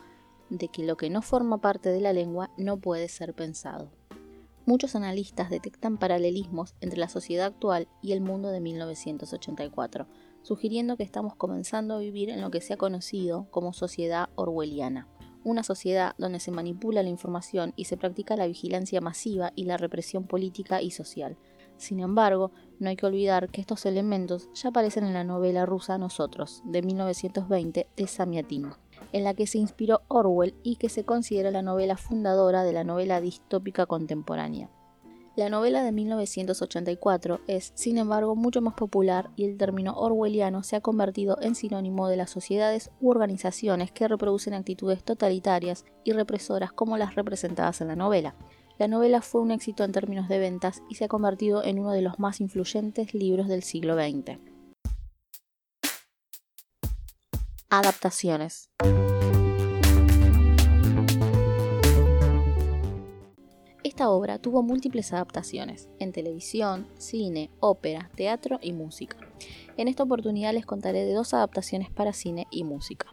de 0.50 0.70
que 0.70 0.84
lo 0.84 0.98
que 0.98 1.12
no 1.12 1.22
forma 1.22 1.60
parte 1.60 1.90
de 1.90 2.02
la 2.02 2.14
lengua 2.14 2.50
no 2.58 2.78
puede 2.78 3.10
ser 3.10 3.36
pensado. 3.36 3.92
Muchos 4.66 4.96
analistas 4.96 5.50
detectan 5.52 5.98
paralelismos 5.98 6.76
entre 6.82 7.00
la 7.00 7.10
sociedad 7.10 7.48
actual 7.48 7.88
y 8.02 8.14
el 8.14 8.22
mundo 8.22 8.50
de 8.50 8.60
1984, 8.60 10.08
sugiriendo 10.42 10.98
que 10.98 11.04
estamos 11.04 11.36
comenzando 11.36 11.96
a 11.96 12.00
vivir 12.00 12.30
en 12.30 12.42
lo 12.42 12.52
que 12.52 12.62
se 12.62 12.74
ha 12.74 12.78
conocido 12.78 13.48
como 13.52 13.74
sociedad 13.74 14.30
orwelliana, 14.36 15.08
una 15.44 15.64
sociedad 15.64 16.16
donde 16.18 16.40
se 16.40 16.52
manipula 16.52 17.04
la 17.04 17.10
información 17.10 17.74
y 17.76 17.86
se 17.86 17.98
practica 17.98 18.36
la 18.36 18.48
vigilancia 18.48 19.02
masiva 19.02 19.52
y 19.56 19.66
la 19.66 19.78
represión 19.78 20.26
política 20.26 20.82
y 20.82 20.92
social. 20.92 21.38
Sin 21.78 22.02
embargo, 22.02 22.52
no 22.80 22.90
hay 22.90 22.98
que 22.98 23.06
olvidar 23.06 23.50
que 23.50 23.62
estos 23.62 23.86
elementos 23.86 24.50
ya 24.54 24.70
aparecen 24.70 25.06
en 25.06 25.14
la 25.14 25.24
novela 25.24 25.66
rusa 25.66 25.98
Nosotros, 25.98 26.62
de 26.66 26.82
1920, 26.82 27.88
de 27.96 28.08
Samiatin, 28.08 28.70
en 29.14 29.24
la 29.24 29.34
que 29.34 29.48
se 29.48 29.60
inspiró 29.60 30.02
Orwell 30.10 30.56
y 30.62 30.76
que 30.76 30.90
se 30.90 31.06
considera 31.06 31.52
la 31.52 31.62
novela 31.62 31.96
fundadora 31.96 32.64
de 32.64 32.74
la 32.74 32.84
novela 32.84 33.22
distópica 33.22 33.86
contemporánea. 33.86 34.70
La 35.40 35.48
novela 35.48 35.84
de 35.84 35.94
1984 35.94 37.40
es, 37.48 37.72
sin 37.74 37.98
embargo, 37.98 38.36
mucho 38.36 38.60
más 38.60 38.74
popular 38.74 39.30
y 39.38 39.46
el 39.46 39.56
término 39.56 39.94
orwelliano 39.94 40.64
se 40.64 40.76
ha 40.76 40.82
convertido 40.82 41.38
en 41.42 41.56
sinónimo 41.56 42.10
de 42.10 42.18
las 42.18 42.30
sociedades 42.30 42.92
u 43.00 43.10
organizaciones 43.10 43.94
que 43.94 44.10
reproducen 44.10 44.54
actitudes 44.54 45.02
totalitarias 45.02 45.86
y 46.04 46.12
represoras 46.12 46.74
como 46.74 46.98
las 46.98 47.16
representadas 47.16 47.80
en 47.80 47.88
la 47.88 47.96
novela. 47.96 48.36
La 48.78 48.90
novela 48.90 49.22
fue 49.22 49.40
un 49.40 49.52
éxito 49.52 49.86
en 49.86 49.94
términos 49.94 50.28
de 50.28 50.40
ventas 50.40 50.84
y 50.90 50.96
se 50.96 51.06
ha 51.06 51.08
convertido 51.08 51.64
en 51.64 51.80
uno 51.80 51.92
de 51.92 52.02
los 52.02 52.20
más 52.20 52.42
influyentes 52.42 53.14
libros 53.14 53.48
del 53.48 53.64
siglo 53.64 53.96
XX. 53.96 54.40
Adaptaciones. 57.70 58.72
Esta 64.00 64.12
obra 64.12 64.40
tuvo 64.40 64.64
múltiples 64.64 65.12
adaptaciones, 65.12 65.90
en 66.00 66.14
televisión, 66.14 66.88
cine, 66.98 67.52
ópera, 67.60 68.10
teatro 68.16 68.58
y 68.62 68.72
música. 68.72 69.18
En 69.76 69.90
esta 69.90 70.04
oportunidad 70.04 70.54
les 70.54 70.66
contaré 70.66 71.04
de 71.04 71.12
dos 71.12 71.34
adaptaciones 71.34 71.92
para 71.92 72.14
cine 72.14 72.48
y 72.50 72.64
música. 72.64 73.08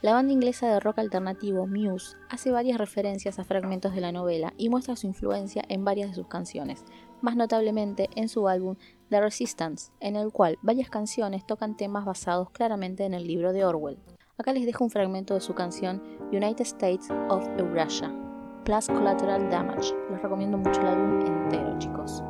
La 0.00 0.14
banda 0.14 0.32
inglesa 0.32 0.66
de 0.66 0.80
rock 0.80 1.00
alternativo 1.00 1.66
Muse 1.66 2.16
hace 2.30 2.50
varias 2.50 2.78
referencias 2.78 3.38
a 3.38 3.44
fragmentos 3.44 3.94
de 3.94 4.00
la 4.00 4.10
novela 4.10 4.54
y 4.56 4.70
muestra 4.70 4.96
su 4.96 5.06
influencia 5.06 5.62
en 5.68 5.84
varias 5.84 6.08
de 6.08 6.14
sus 6.14 6.26
canciones, 6.26 6.86
más 7.20 7.36
notablemente 7.36 8.08
en 8.16 8.30
su 8.30 8.48
álbum 8.48 8.76
The 9.10 9.20
Resistance, 9.20 9.92
en 10.00 10.16
el 10.16 10.32
cual 10.32 10.58
varias 10.62 10.88
canciones 10.88 11.46
tocan 11.46 11.76
temas 11.76 12.06
basados 12.06 12.48
claramente 12.48 13.04
en 13.04 13.12
el 13.12 13.26
libro 13.26 13.52
de 13.52 13.66
Orwell. 13.66 13.98
Acá 14.38 14.54
les 14.54 14.64
dejo 14.64 14.84
un 14.84 14.90
fragmento 14.90 15.34
de 15.34 15.42
su 15.42 15.54
canción 15.54 16.02
United 16.32 16.62
States 16.62 17.10
of 17.28 17.46
Eurasia, 17.58 18.10
plus 18.68 18.86
Collateral 18.86 19.48
Damage. 19.48 19.94
Les 20.10 20.20
recomiendo 20.20 20.58
mucho 20.58 20.78
el 20.82 20.88
álbum 20.88 21.24
entero, 21.24 21.74
chicos. 21.78 22.22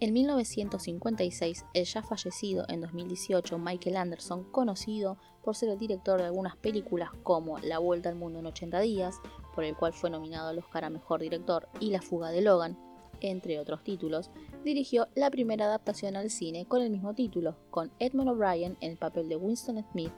En 0.00 0.12
1956, 0.12 1.64
el 1.74 1.84
ya 1.84 2.02
fallecido 2.02 2.64
en 2.68 2.80
2018 2.80 3.58
Michael 3.58 3.96
Anderson, 3.96 4.44
conocido 4.44 5.18
por 5.42 5.56
ser 5.56 5.70
el 5.70 5.78
director 5.78 6.20
de 6.20 6.26
algunas 6.26 6.56
películas 6.56 7.10
como 7.24 7.58
La 7.58 7.80
Vuelta 7.80 8.08
al 8.08 8.14
Mundo 8.14 8.38
en 8.38 8.46
80 8.46 8.78
días, 8.80 9.16
por 9.56 9.64
el 9.64 9.74
cual 9.74 9.92
fue 9.92 10.08
nominado 10.08 10.50
al 10.50 10.58
Oscar 10.60 10.84
a 10.84 10.90
Mejor 10.90 11.20
Director, 11.20 11.68
y 11.80 11.90
La 11.90 12.00
Fuga 12.00 12.30
de 12.30 12.42
Logan, 12.42 12.78
entre 13.20 13.58
otros 13.58 13.82
títulos, 13.82 14.30
dirigió 14.64 15.08
la 15.16 15.30
primera 15.30 15.64
adaptación 15.64 16.14
al 16.14 16.30
cine 16.30 16.64
con 16.66 16.80
el 16.80 16.90
mismo 16.90 17.12
título, 17.14 17.56
con 17.70 17.90
Edmund 17.98 18.30
O'Brien 18.30 18.76
en 18.80 18.92
el 18.92 18.98
papel 18.98 19.28
de 19.28 19.34
Winston 19.34 19.84
Smith 19.90 20.12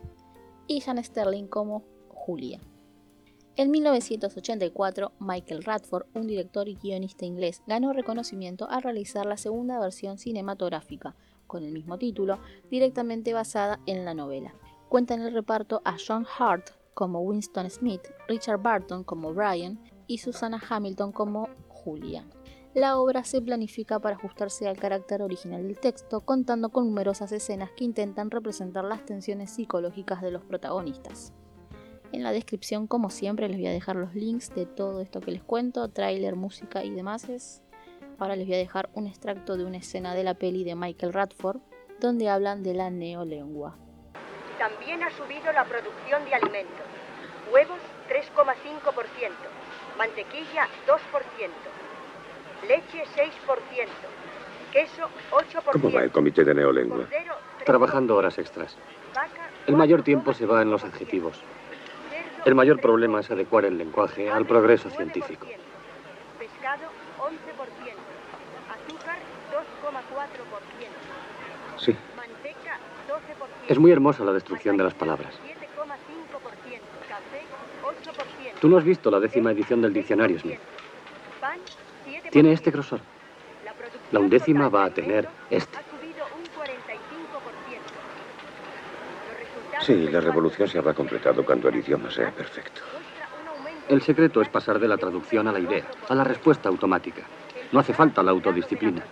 y 0.67 0.81
Jan 0.81 1.03
Sterling 1.03 1.47
como 1.47 1.85
Julia. 2.09 2.61
En 3.61 3.71
1984, 3.71 5.13
Michael 5.21 5.65
Radford, 5.65 6.07
un 6.15 6.27
director 6.27 6.67
y 6.67 6.77
guionista 6.77 7.27
inglés, 7.27 7.63
ganó 7.67 7.93
reconocimiento 7.93 8.67
al 8.71 8.83
realizar 8.83 9.27
la 9.27 9.37
segunda 9.37 9.79
versión 9.79 10.17
cinematográfica, 10.17 11.15
con 11.47 11.63
el 11.65 11.71
mismo 11.71 11.99
título, 11.99 12.39
directamente 12.71 13.35
basada 13.35 13.79
en 13.85 14.07
la 14.07 14.15
novela. 14.15 14.55
Cuenta 14.89 15.13
en 15.13 15.21
el 15.21 15.35
reparto 15.35 15.83
a 15.85 15.99
John 15.99 16.25
Hart 16.39 16.71
como 16.95 17.21
Winston 17.21 17.69
Smith, 17.69 18.01
Richard 18.29 18.63
Barton 18.63 19.05
como 19.05 19.35
Brian 19.35 19.79
y 20.07 20.17
Susana 20.17 20.59
Hamilton 20.67 21.13
como 21.13 21.51
Julia. 21.69 22.27
La 22.73 22.99
obra 22.99 23.25
se 23.25 23.43
planifica 23.43 24.01
para 24.01 24.17
ajustarse 24.17 24.69
al 24.69 24.79
carácter 24.79 25.21
original 25.21 25.65
del 25.65 25.79
texto, 25.79 26.23
contando 26.23 26.71
con 26.71 26.87
numerosas 26.87 27.31
escenas 27.31 27.73
que 27.73 27.85
intentan 27.85 28.31
representar 28.31 28.87
las 28.87 29.05
tensiones 29.05 29.51
psicológicas 29.51 30.23
de 30.23 30.31
los 30.31 30.45
protagonistas. 30.45 31.35
En 32.13 32.25
la 32.25 32.33
descripción, 32.33 32.89
como 32.89 33.09
siempre, 33.09 33.49
les 33.49 33.59
voy 33.59 33.69
a 33.69 33.73
dejar 33.73 33.95
los 33.95 34.15
links 34.15 34.53
de 34.53 34.67
todo 34.67 35.01
esto 35.01 35.21
que 35.21 35.31
les 35.31 35.43
cuento, 35.43 35.89
tráiler, 35.89 36.35
música 36.35 36.83
y 36.83 36.91
demás. 36.91 37.63
Ahora 38.19 38.35
les 38.35 38.47
voy 38.47 38.57
a 38.57 38.59
dejar 38.59 38.91
un 38.95 39.07
extracto 39.07 39.57
de 39.57 39.65
una 39.65 39.77
escena 39.77 40.15
de 40.15 40.25
la 40.25 40.35
peli 40.35 40.65
de 40.65 40.75
Michael 40.75 41.13
Radford, 41.13 41.61
donde 42.01 42.29
hablan 42.29 42.65
de 42.65 42.75
la 42.75 42.91
neolengua. 42.91 43.77
También 44.59 45.03
ha 45.05 45.11
subido 45.11 45.53
la 45.53 45.65
producción 45.65 46.25
de 46.25 46.35
alimentos. 46.35 46.87
Huevos 47.53 47.79
3,5%, 48.09 49.31
mantequilla 49.97 50.67
2%, 50.87 50.99
leche 52.67 53.05
6%, 53.15 53.89
queso 54.73 55.09
8%. 55.31 55.73
¿Cómo 55.73 55.93
va 55.93 56.03
el 56.03 56.11
comité 56.11 56.43
de 56.43 56.55
neolengua? 56.55 57.07
Trabajando 57.65 58.17
horas 58.17 58.37
extras. 58.39 58.77
El 59.67 59.77
mayor 59.77 60.03
tiempo 60.03 60.35
se 60.35 60.47
va 60.47 60.61
en 60.63 60.71
los 60.71 60.83
adjetivos. 60.85 61.41
El 62.45 62.55
mayor 62.55 62.81
problema 62.81 63.21
es 63.21 63.31
adecuar 63.31 63.65
el 63.67 63.77
lenguaje 63.77 64.31
al 64.31 64.47
progreso 64.47 64.89
científico. 64.91 65.47
Pescado 66.39 66.85
11%, 67.19 67.29
azúcar 68.71 69.19
2,4%. 69.53 69.59
Sí. 71.79 71.95
Manteca 72.17 72.79
12%. 73.09 73.19
Es 73.69 73.79
muy 73.79 73.93
hermosa 73.93 74.25
la 74.25 74.33
destrucción 74.33 74.77
de 74.79 74.85
las 74.85 74.95
palabras. 74.95 75.35
7,5%, 75.45 76.81
café 77.09 77.43
8%. 77.83 78.55
Tú 78.61 78.69
no 78.69 78.79
has 78.79 78.85
visto 78.85 79.11
la 79.11 79.21
décima 79.21 79.51
edición 79.53 79.83
del 79.83 79.93
diccionario, 79.93 80.39
Smith. 80.39 80.59
Pan 81.41 81.59
7%. 82.07 82.31
Tiene 82.31 82.53
este 82.53 82.71
grosor. 82.71 83.01
La 84.13 84.21
undécima 84.21 84.69
va 84.69 84.85
a 84.87 84.91
tener 84.91 85.29
este. 85.51 85.77
Ha 85.77 85.83
subido 85.83 86.25
un 86.37 86.45
45%. 86.45 86.49
Los 89.29 89.39
resultados 89.39 89.70
Sí, 89.81 90.09
la 90.09 90.21
revolución 90.21 90.69
se 90.69 90.79
habrá 90.79 90.93
completado 90.93 91.45
cuando 91.45 91.69
el 91.69 91.77
idioma 91.77 92.11
sea 92.11 92.31
perfecto. 92.31 92.83
El 93.89 94.03
secreto 94.03 94.43
es 94.43 94.49
pasar 94.49 94.79
de 94.79 94.87
la 94.87 94.99
traducción 94.99 95.49
a 95.49 95.53
la 95.53 95.59
idea, 95.59 95.85
a 96.09 96.15
la 96.15 96.23
respuesta 96.23 96.69
automática. 96.69 97.23
No 97.73 97.81
hace 97.81 97.95
falta 97.95 98.23
la 98.23 98.31
autodisciplina. 98.31 99.03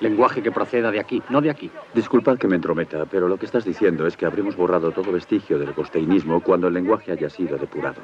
Lenguaje 0.00 0.42
que 0.42 0.52
proceda 0.52 0.90
de 0.90 1.00
aquí, 1.00 1.22
no 1.30 1.40
de 1.40 1.50
aquí. 1.50 1.70
Disculpad 1.94 2.36
que 2.36 2.48
me 2.48 2.56
entrometa, 2.56 3.06
pero 3.06 3.28
lo 3.28 3.38
que 3.38 3.46
estás 3.46 3.64
diciendo 3.64 4.06
es 4.06 4.16
que 4.16 4.26
habremos 4.26 4.56
borrado 4.56 4.90
todo 4.90 5.12
vestigio 5.12 5.58
del 5.58 5.72
costeinismo 5.72 6.40
cuando 6.42 6.68
el 6.68 6.74
lenguaje 6.74 7.12
haya 7.12 7.30
sido 7.30 7.56
depurado. 7.56 8.02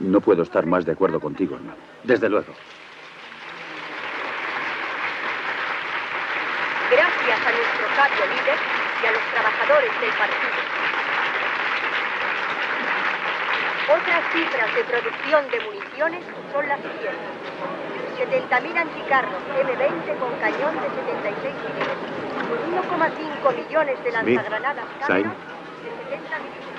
No 0.00 0.20
puedo 0.20 0.42
estar 0.42 0.66
más 0.66 0.84
de 0.84 0.92
acuerdo 0.92 1.20
contigo, 1.20 1.54
hermano. 1.54 1.76
Desde 2.02 2.28
luego. 2.28 2.52
Gracias 6.90 7.46
a 7.46 7.52
nuestro 7.52 7.86
sabio 7.94 8.24
líder 8.26 8.58
y 9.02 9.06
a 9.06 9.12
los 9.12 9.22
trabajadores 9.32 10.00
del 10.00 10.10
partido. 10.10 10.69
Otras 13.90 14.22
cifras 14.32 14.72
de 14.76 14.84
producción 14.84 15.50
de 15.50 15.58
municiones 15.66 16.22
son 16.52 16.68
las 16.68 16.78
siguientes. 16.78 17.26
70.000 18.22 18.76
anticarros 18.76 19.42
M20 19.50 20.18
con 20.18 20.30
cañón 20.38 20.74
de 20.78 20.88
76 20.94 21.54
milímetros. 21.58 21.98
1,5 22.70 23.66
millones 23.66 24.04
de 24.04 24.12
lanzagranadas. 24.12 24.84
Cannon 25.00 25.34
de 25.82 25.90
70 26.06 26.38
milímetros. 26.38 26.70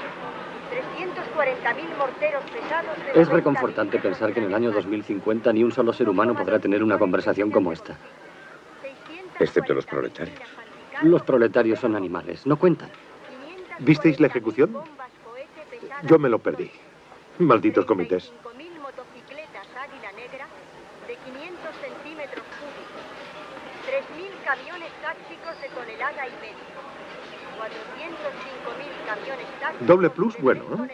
340.000 1.91 1.97
morteros 1.97 2.43
pesados 2.45 2.95
de 2.95 3.09
Es 3.09 3.27
90 3.27 3.33
reconfortante 3.33 3.99
pensar 3.99 4.31
que 4.31 4.39
en 4.39 4.45
el 4.45 4.55
año 4.55 4.69
anticarros. 4.69 4.75
2050 4.75 5.51
ni 5.51 5.63
un 5.65 5.71
solo 5.73 5.91
ser 5.91 6.07
humano 6.07 6.33
podrá 6.33 6.59
tener 6.59 6.81
una 6.81 6.97
conversación 6.97 7.51
como 7.51 7.73
esta. 7.73 7.97
Excepto 9.37 9.73
los 9.73 9.85
proletarios. 9.85 10.39
Los 11.01 11.23
proletarios 11.23 11.79
son 11.79 11.97
animales, 11.97 12.45
no 12.45 12.55
cuentan. 12.55 12.89
¿Visteis 13.79 14.19
la 14.21 14.27
ejecución? 14.27 14.77
Yo 16.03 16.17
me 16.17 16.29
lo 16.29 16.39
perdí. 16.39 16.71
Malditos 17.39 17.85
comités. 17.85 18.31
35.000 18.43 18.79
motocicletas 18.81 19.67
Águila 19.75 20.11
Negra 20.11 20.47
de 21.07 21.15
500 21.15 21.75
centímetros 21.81 22.45
cúbicos. 22.59 23.03
3.000 23.87 24.43
camiones 24.45 24.91
tácticos 25.01 25.61
de 25.61 25.69
tonelada 25.69 26.27
y 26.27 26.31
media. 26.41 26.69
405.000 27.57 29.05
camiones 29.07 29.47
tácticos 29.59 29.87
Doble 29.87 30.09
plus, 30.09 30.35
de 30.35 30.41
bueno. 30.41 30.87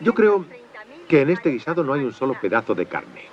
Y 0.00 0.04
Yo 0.04 0.14
creo 0.14 0.40
630.000 0.40 1.06
que 1.08 1.20
en 1.20 1.30
este 1.30 1.50
guisado 1.50 1.84
no 1.84 1.92
hay 1.92 2.04
un 2.04 2.12
solo 2.12 2.34
pedazo 2.40 2.74
de 2.74 2.86
carne. 2.86 3.28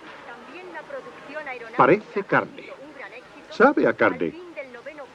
Parece 1.75 2.23
carne. 2.23 2.71
Sabe 3.49 3.87
a 3.87 3.93
carne, 3.93 4.33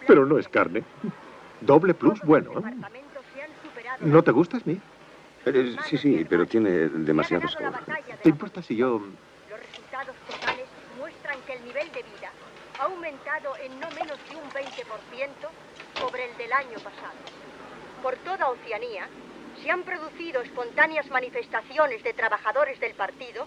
pero 0.07 0.27
no 0.27 0.39
es 0.39 0.49
carne. 0.49 0.85
Doble 1.61 1.95
plus, 1.95 2.21
bueno. 2.23 2.53
¿eh? 2.59 2.75
¿No 4.01 4.23
te 4.23 4.31
gusta, 4.33 4.59
Smith? 4.59 4.81
Eh, 5.45 5.77
sí, 5.89 5.99
sí, 5.99 6.25
pero 6.29 6.47
tiene 6.47 6.89
demasiado 6.89 7.49
Se 7.49 7.57
ha 7.57 7.61
ganado 7.61 7.73
la 7.73 7.79
sabor. 7.79 7.95
batalla 7.97 8.17
de 8.17 8.23
¿Te 8.23 8.29
importa 8.29 8.63
si 8.63 8.77
yo... 8.77 9.01
Los 9.51 9.59
resultados 9.59 10.15
totales 10.27 10.67
muestran 10.99 11.37
que 11.47 11.53
el 11.55 11.65
nivel 11.65 11.89
de 11.93 12.03
vida 12.03 12.31
ha 12.79 12.85
aumentado 12.85 13.57
en 13.57 13.81
no 13.81 13.89
menos 13.91 14.19
de 14.31 14.37
un 14.37 14.49
20% 14.51 15.51
sobre 15.99 16.31
el 16.31 16.37
del 16.39 16.53
año 16.53 16.79
pasado. 16.79 17.19
Por 18.03 18.17
toda 18.19 18.49
Oceanía 18.51 19.09
se 19.63 19.71
han 19.71 19.83
producido 19.83 20.41
espontáneas 20.43 21.09
manifestaciones 21.11 22.03
de 22.03 22.13
trabajadores 22.15 22.79
del 22.81 22.95
partido 22.95 23.47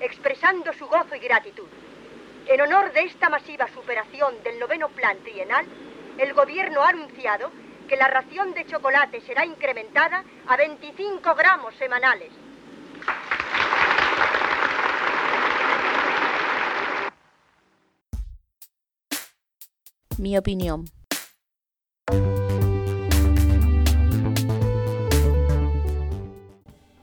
expresando 0.00 0.72
su 0.72 0.86
gozo 0.86 1.14
y 1.14 1.20
gratitud. 1.20 1.68
En 2.48 2.60
honor 2.60 2.92
de 2.92 3.04
esta 3.04 3.28
masiva 3.30 3.68
superación 3.68 4.34
del 4.42 4.58
noveno 4.58 4.88
plan 4.88 5.16
trienal, 5.22 5.64
el 6.18 6.32
gobierno 6.34 6.82
ha 6.82 6.88
anunciado 6.88 7.50
que 7.88 7.96
la 7.96 8.08
ración 8.08 8.54
de 8.54 8.66
chocolate 8.66 9.20
será 9.22 9.44
incrementada 9.44 10.24
a 10.46 10.56
25 10.56 11.34
gramos 11.34 11.74
semanales. 11.76 12.32
Mi 20.18 20.38
opinión. 20.38 20.84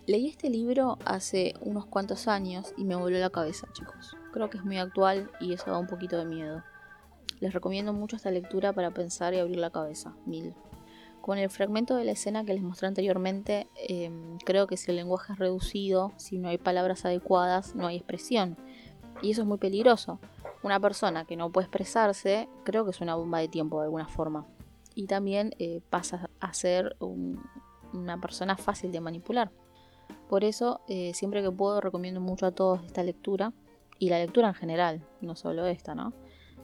Leí 0.08 0.28
este 0.28 0.50
libro 0.50 0.98
hace 1.06 1.54
unos 1.62 1.86
cuantos 1.86 2.28
años 2.28 2.74
y 2.78 2.84
me 2.84 2.96
voló 2.96 3.18
la 3.18 3.30
cabeza, 3.30 3.68
chicos. 3.74 4.18
Creo 4.34 4.50
que 4.50 4.58
es 4.58 4.64
muy 4.64 4.78
actual 4.78 5.30
y 5.40 5.54
eso 5.54 5.72
da 5.72 5.78
un 5.78 5.88
poquito 5.88 6.18
de 6.18 6.26
miedo. 6.26 6.64
Les 7.40 7.54
recomiendo 7.54 7.94
mucho 7.94 8.16
esta 8.16 8.32
lectura 8.32 8.74
para 8.74 8.92
pensar 8.92 9.34
y 9.34 9.40
abrir 9.40 9.58
la 9.58 9.70
cabeza. 9.70 10.14
Mil. 10.26 10.54
Con 11.22 11.38
el 11.38 11.50
fragmento 11.52 11.96
de 11.96 12.04
la 12.04 12.12
escena 12.14 12.44
que 12.44 12.54
les 12.54 12.64
mostré 12.64 12.88
anteriormente, 12.88 13.68
eh, 13.88 14.10
creo 14.44 14.66
que 14.66 14.76
si 14.76 14.90
el 14.90 14.98
lenguaje 14.98 15.34
es 15.34 15.40
reducido, 15.40 16.14
si 16.18 16.40
no 16.40 16.50
hay 16.50 16.58
palabras 16.58 17.06
adecuadas, 17.06 17.76
no 17.76 17.86
hay 17.88 17.98
expresión. 17.98 18.58
Y 19.22 19.32
eso 19.32 19.42
es 19.42 19.48
muy 19.48 19.60
peligroso. 19.60 20.20
Una 20.64 20.80
persona 20.80 21.26
que 21.26 21.36
no 21.36 21.52
puede 21.52 21.66
expresarse, 21.66 22.50
creo 22.64 22.86
que 22.86 22.92
es 22.92 23.02
una 23.02 23.16
bomba 23.16 23.38
de 23.40 23.48
tiempo 23.48 23.80
de 23.80 23.86
alguna 23.86 24.08
forma. 24.08 24.48
Y 24.96 25.06
también 25.06 25.54
eh, 25.60 25.82
pasa 25.92 26.30
a 26.40 26.54
ser 26.54 26.96
un- 27.00 27.40
una 27.94 28.20
persona 28.20 28.58
fácil 28.58 28.92
de 28.92 29.00
manipular. 29.00 29.52
Por 30.28 30.44
eso, 30.44 30.82
eh, 30.88 31.14
siempre 31.14 31.44
que 31.44 31.52
puedo, 31.52 31.82
recomiendo 31.82 32.20
mucho 32.20 32.48
a 32.48 32.52
todos 32.52 32.84
esta 32.84 33.04
lectura. 33.04 33.54
Y 34.00 34.10
la 34.10 34.18
lectura 34.18 34.48
en 34.48 34.56
general, 34.56 35.06
no 35.22 35.36
solo 35.36 35.68
esta, 35.68 35.94
¿no? 35.94 36.14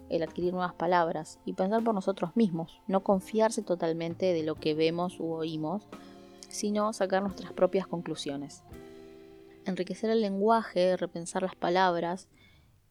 El 0.09 0.23
adquirir 0.23 0.53
nuevas 0.53 0.73
palabras 0.73 1.39
y 1.45 1.53
pensar 1.53 1.83
por 1.83 1.93
nosotros 1.93 2.35
mismos. 2.35 2.81
No 2.87 3.03
confiarse 3.03 3.61
totalmente 3.61 4.33
de 4.33 4.43
lo 4.43 4.55
que 4.55 4.73
vemos 4.73 5.19
u 5.19 5.31
oímos, 5.33 5.87
sino 6.49 6.93
sacar 6.93 7.21
nuestras 7.23 7.53
propias 7.53 7.87
conclusiones. 7.87 8.63
Enriquecer 9.65 10.09
el 10.09 10.21
lenguaje, 10.21 10.95
repensar 10.95 11.43
las 11.43 11.55
palabras 11.55 12.29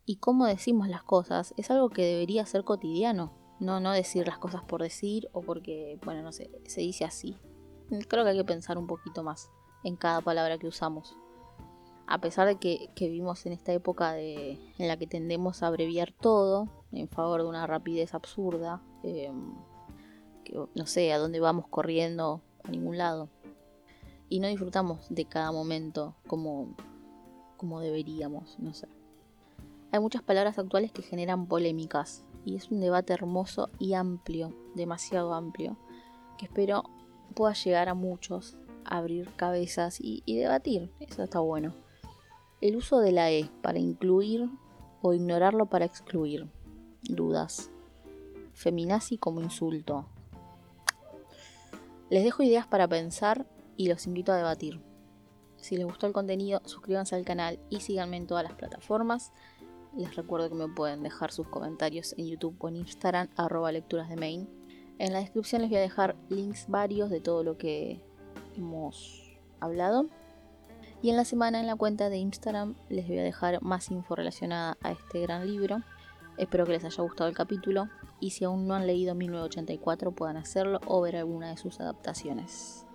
y 0.05 0.17
cómo 0.17 0.47
decimos 0.47 0.89
las 0.89 1.03
cosas 1.03 1.55
es 1.57 1.71
algo 1.71 1.91
que 1.91 2.05
debería 2.05 2.47
ser 2.47 2.65
cotidiano. 2.65 3.33
No, 3.59 3.81
no 3.81 3.93
decir 3.93 4.27
las 4.27 4.39
cosas 4.39 4.63
por 4.65 4.83
decir 4.83 5.29
o 5.33 5.41
porque, 5.41 5.99
bueno, 6.05 6.23
no 6.23 6.33
sé, 6.33 6.51
se 6.67 6.83
dice 6.83 7.05
así. 7.05 7.37
Creo 8.09 8.25
que 8.25 8.31
hay 8.31 8.37
que 8.37 8.45
pensar 8.45 8.77
un 8.77 8.87
poquito 8.87 9.23
más 9.23 9.51
en 9.85 9.97
cada 9.97 10.21
palabra 10.21 10.59
que 10.59 10.67
usamos. 10.67 11.17
A 12.09 12.21
pesar 12.21 12.47
de 12.47 12.57
que, 12.57 12.91
vivimos 12.99 13.47
en 13.47 13.53
esta 13.53 13.73
época 13.73 14.13
de, 14.13 14.61
en 14.79 14.89
la 14.89 14.97
que 14.97 15.09
tendemos 15.09 15.63
a 15.63 15.67
abreviar 15.67 16.13
todo 16.13 16.69
en 16.93 17.09
favor 17.09 17.43
de 17.43 17.49
una 17.49 17.67
rapidez 17.67 18.15
absurda, 18.15 18.81
eh, 19.03 19.33
que, 20.45 20.55
no 20.75 20.87
sé 20.87 21.13
a 21.13 21.19
dónde 21.19 21.41
vamos 21.41 21.67
corriendo 21.69 22.43
a 22.65 22.71
ningún 22.71 22.99
lado. 22.99 23.29
y 24.29 24.41
no 24.41 24.49
disfrutamos 24.49 25.07
de 25.09 25.25
cada 25.25 25.53
momento 25.53 26.17
como, 26.27 26.75
como 27.57 27.81
deberíamos, 27.81 28.59
no 28.59 28.75
sé. 28.75 28.89
Hay 29.93 30.01
muchas 30.01 30.23
palabras 30.23 30.59
actuales 30.59 30.91
que 30.91 31.03
generan 31.03 31.47
polémicas 31.47 32.25
y 32.45 32.57
es 32.57 32.71
un 32.73 32.81
debate 32.81 33.13
hermoso 33.13 33.71
y 33.79 33.95
amplio, 33.95 34.53
demasiado 34.75 35.33
amplio, 35.33 35.77
que 36.39 36.47
espero 36.47 36.85
pueda 37.35 37.55
llegar 37.55 37.89
a 37.89 37.95
muchos, 37.95 38.57
abrir 38.85 39.31
cabezas 39.37 39.99
y 40.01 40.23
debatir. 40.27 40.91
Eso 41.01 41.23
está 41.23 41.39
bueno. 41.39 41.86
El 42.61 42.77
uso 42.77 43.01
de 43.01 43.13
la 43.13 43.31
E 43.31 43.51
para 43.63 43.79
incluir 43.79 44.49
o 45.03 45.13
ignorarlo 45.13 45.67
para 45.67 45.85
excluir. 45.85 46.49
Dudas. 47.03 47.71
Feminazi 48.55 49.19
como 49.19 49.43
insulto. 49.43 50.07
Les 52.09 52.25
dejo 52.25 52.43
ideas 52.43 52.67
para 52.67 52.89
pensar 52.89 53.47
y 53.77 53.89
los 53.89 54.07
invito 54.07 54.33
a 54.33 54.37
debatir. 54.37 54.81
Si 55.57 55.77
les 55.77 55.85
gustó 55.85 56.07
el 56.07 56.13
contenido, 56.13 56.63
suscríbanse 56.65 57.15
al 57.15 57.25
canal 57.25 57.59
y 57.69 57.81
síganme 57.81 58.17
en 58.17 58.27
todas 58.27 58.45
las 58.45 58.55
plataformas. 58.55 59.33
Les 59.95 60.15
recuerdo 60.17 60.49
que 60.49 60.55
me 60.55 60.69
pueden 60.69 61.03
dejar 61.03 61.33
sus 61.33 61.49
comentarios 61.49 62.15
en 62.17 62.27
YouTube 62.27 62.57
o 62.61 62.69
en 62.69 62.77
Instagram, 62.77 63.29
arroba 63.37 63.73
lecturas 63.73 64.09
de 64.09 64.17
main. 64.17 64.49
En 64.99 65.13
la 65.13 65.19
descripción 65.19 65.63
les 65.63 65.71
voy 65.71 65.79
a 65.79 65.83
dejar 65.83 66.17
links 66.31 66.69
varios 66.69 67.11
de 67.11 67.21
todo 67.21 67.45
lo 67.45 67.59
que 67.59 68.01
hemos 68.57 69.37
hablado. 69.61 70.09
Y 71.03 71.11
en 71.11 71.17
la 71.17 71.25
semana 71.25 71.61
en 71.61 71.67
la 71.67 71.77
cuenta 71.77 72.09
de 72.09 72.17
Instagram 72.17 72.75
les 72.89 73.07
voy 73.07 73.19
a 73.19 73.23
dejar 73.23 73.63
más 73.63 73.91
info 73.91 74.17
relacionada 74.17 74.77
a 74.83 74.93
este 74.93 75.21
gran 75.21 75.47
libro. 75.47 75.83
Espero 76.39 76.65
que 76.65 76.73
les 76.73 76.85
haya 76.85 77.03
gustado 77.03 77.29
el 77.29 77.37
capítulo 77.37 77.89
y 78.21 78.31
si 78.31 78.45
aún 78.45 78.67
no 78.67 78.75
han 78.75 78.87
leído 78.87 79.15
1984 79.15 80.13
puedan 80.13 80.37
hacerlo 80.37 80.81
o 80.87 81.01
ver 81.01 81.17
alguna 81.17 81.51
de 81.51 81.57
sus 81.57 81.81
adaptaciones. 81.81 82.87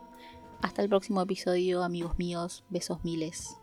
Hasta 0.62 0.82
el 0.82 0.90
próximo 0.90 1.22
episodio 1.22 1.84
amigos 1.84 2.18
míos, 2.18 2.64
besos 2.70 3.04
miles. 3.04 3.61